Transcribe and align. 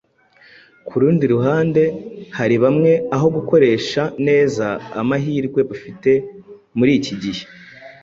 Ku 0.87 0.93
rundi 1.01 1.23
ruhande, 1.33 1.83
hariho 2.37 2.61
bamwe 2.65 2.91
aho 3.15 3.27
gukoresha 3.35 4.01
neza 4.27 4.65
amahirwe 5.01 5.59
bafite 5.69 6.11
muri 6.77 6.91
iki 6.99 7.13
gihe, 7.21 7.43